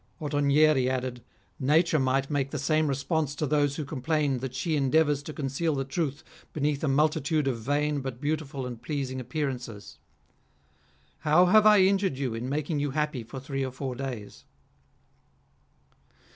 Ottonieri 0.19 0.89
added:" 0.89 1.23
Nature 1.73 1.99
might 1.99 2.31
make 2.31 2.49
the 2.49 2.57
same 2.57 2.87
response 2.87 3.35
to 3.35 3.45
those 3.45 3.75
who 3.75 3.85
complain 3.85 4.39
that 4.39 4.55
she 4.55 4.75
endeavours 4.75 5.21
to 5.21 5.31
conceal 5.31 5.75
the 5.75 5.85
truth 5.85 6.23
beneath 6.53 6.83
a 6.83 6.87
multitude 6.87 7.47
of 7.47 7.59
vain 7.61 8.01
but 8.01 8.19
beautiful 8.19 8.65
and 8.65 8.81
pleasing 8.81 9.19
appearances. 9.19 9.99
How 11.19 11.45
have 11.45 11.67
I 11.67 11.81
injured 11.81 12.17
you, 12.17 12.33
in 12.33 12.49
making 12.49 12.79
you 12.79 12.89
happy 12.89 13.21
for 13.23 13.39
three 13.39 13.63
or 13.63 13.71
four 13.71 13.93
days 13.93 14.43